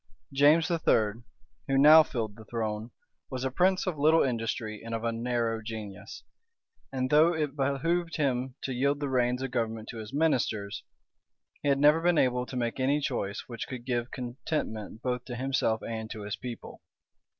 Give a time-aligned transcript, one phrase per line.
[0.33, 1.21] James III.,
[1.67, 2.89] who now filled the throne,
[3.29, 6.23] was a prince of little industry and of a narrow genius;
[6.91, 10.81] and though it behoved him to yield the reins of government to his ministers,
[11.61, 15.35] he had never been able to make any choice which could give contentment both to
[15.35, 16.81] himself and to his people.